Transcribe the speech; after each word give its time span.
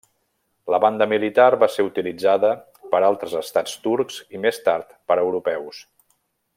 La 0.75 0.77
banda 0.85 1.07
militar 1.11 1.49
va 1.63 1.67
ser 1.73 1.85
utilitzada 1.89 2.51
per 2.95 3.03
altres 3.11 3.37
estats 3.43 3.79
turcs 3.87 4.19
i 4.37 4.43
més 4.47 4.63
tard 4.71 4.99
per 5.13 5.23
europeus. 5.27 5.85